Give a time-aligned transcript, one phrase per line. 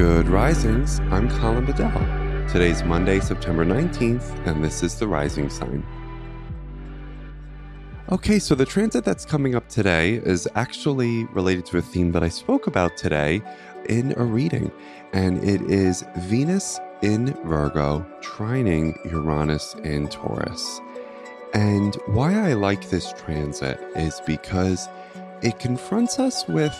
[0.00, 0.98] Good risings.
[1.10, 1.92] I'm Colin Bedell.
[2.48, 5.86] Today's Monday, September 19th, and this is the rising sign.
[8.10, 12.22] Okay, so the transit that's coming up today is actually related to a theme that
[12.22, 13.42] I spoke about today
[13.90, 14.72] in a reading,
[15.12, 20.80] and it is Venus in Virgo trining Uranus in Taurus.
[21.52, 24.88] And why I like this transit is because
[25.42, 26.74] it confronts us with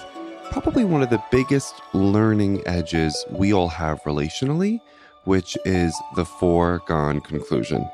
[0.50, 4.80] probably one of the biggest learning edges we all have relationally,
[5.24, 7.88] which is the foregone conclusion.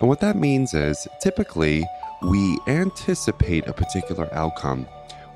[0.00, 1.86] And what that means is typically
[2.22, 4.86] we anticipate a particular outcome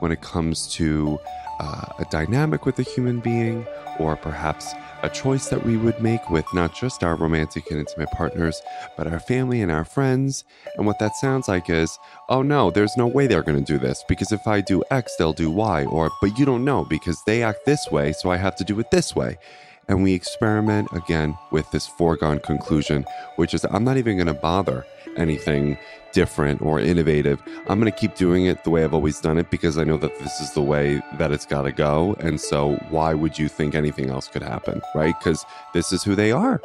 [0.01, 1.19] when it comes to
[1.61, 3.65] uh, a dynamic with a human being
[4.01, 8.11] or perhaps a choice that we would make with not just our romantic and intimate
[8.13, 8.61] partners,
[8.97, 10.45] but our family and our friends.
[10.77, 13.79] And what that sounds like is, oh no, there's no way they're going to do
[13.79, 15.85] this because if I do X, they'll do Y.
[15.85, 18.79] Or, but you don't know because they act this way, so I have to do
[18.81, 19.39] it this way.
[19.89, 23.05] And we experiment again with this foregone conclusion,
[23.37, 25.77] which is, I'm not even going to bother anything
[26.13, 27.43] different or innovative.
[27.69, 29.97] I'm going to keep doing it the way I've always done it because I know
[29.99, 32.17] that this is the way that it's got to go.
[32.21, 34.81] And so, why would you think anything else could happen?
[34.95, 35.19] Right?
[35.19, 36.61] Because this is who they are.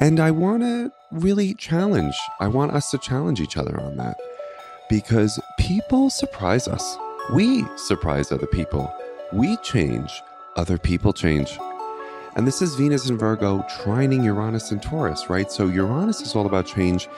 [0.00, 4.16] And I want to really challenge, I want us to challenge each other on that
[4.88, 6.96] because people surprise us.
[7.32, 8.92] We surprise other people.
[9.32, 10.22] We change,
[10.56, 11.56] other people change.
[12.36, 15.50] And this is Venus in Virgo trining Uranus in Taurus, right?
[15.50, 17.08] So Uranus is all about change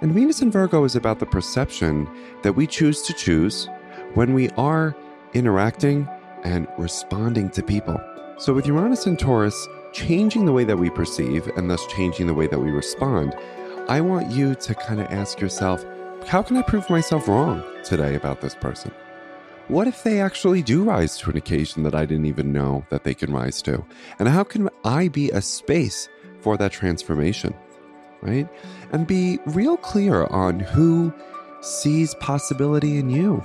[0.00, 2.08] and Venus in Virgo is about the perception
[2.42, 3.68] that we choose to choose
[4.14, 4.94] when we are
[5.34, 6.08] interacting
[6.44, 8.00] and responding to people.
[8.38, 12.34] So, with Uranus and Taurus changing the way that we perceive and thus changing the
[12.34, 13.34] way that we respond,
[13.88, 15.84] I want you to kind of ask yourself,
[16.28, 18.92] how can I prove myself wrong today about this person?
[19.68, 23.04] What if they actually do rise to an occasion that I didn't even know that
[23.04, 23.84] they can rise to?
[24.18, 26.08] And how can I be a space
[26.40, 27.54] for that transformation?
[28.22, 28.48] right?
[28.92, 31.12] And be real clear on who
[31.60, 33.42] sees possibility in you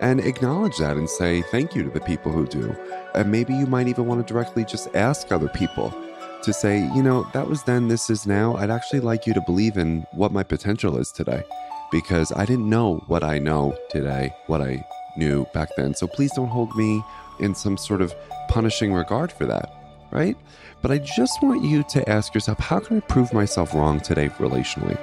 [0.00, 2.74] and acknowledge that and say thank you to the people who do.
[3.14, 5.94] And maybe you might even want to directly just ask other people
[6.42, 8.56] to say, you know, that was then, this is now.
[8.56, 11.42] I'd actually like you to believe in what my potential is today
[11.90, 14.84] because I didn't know what I know today, what I
[15.16, 15.94] knew back then.
[15.94, 17.02] So please don't hold me
[17.40, 18.14] in some sort of
[18.48, 19.70] punishing regard for that,
[20.10, 20.36] right?
[20.82, 24.28] But I just want you to ask yourself how can I prove myself wrong today
[24.38, 24.98] relationally?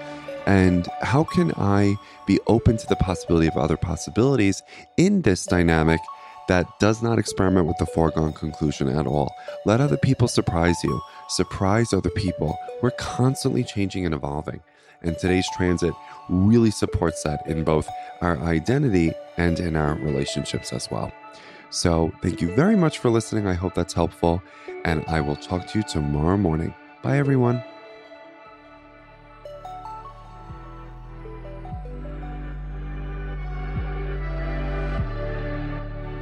[0.45, 1.95] And how can I
[2.27, 4.61] be open to the possibility of other possibilities
[4.97, 6.01] in this dynamic
[6.50, 9.33] that does not experiment with the foregone conclusion at all?
[9.65, 12.57] Let other people surprise you, surprise other people.
[12.81, 14.61] We're constantly changing and evolving.
[15.01, 15.94] And today's transit
[16.29, 17.89] really supports that in both
[18.22, 21.12] our identity and in our relationships as well.
[21.69, 23.47] So, thank you very much for listening.
[23.47, 24.41] I hope that's helpful
[24.85, 26.73] and I will talk to you tomorrow morning.
[27.01, 27.63] Bye, everyone.